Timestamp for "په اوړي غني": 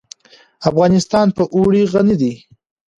1.37-2.15